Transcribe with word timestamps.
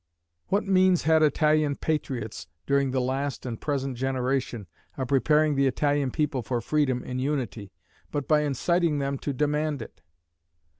What 0.47 0.65
means 0.65 1.03
had 1.03 1.21
Italian 1.21 1.75
patriots, 1.75 2.47
during 2.65 2.89
the 2.89 2.99
last 2.99 3.45
and 3.45 3.61
present 3.61 3.95
generation, 3.95 4.65
of 4.97 5.09
preparing 5.09 5.53
the 5.53 5.67
Italian 5.67 6.09
people 6.09 6.41
for 6.41 6.59
freedom 6.59 7.03
in 7.03 7.19
unity, 7.19 7.71
but 8.09 8.27
by 8.27 8.39
inciting 8.41 8.97
them 8.97 9.19
to 9.19 9.31
demand 9.31 9.79
it? 9.79 10.01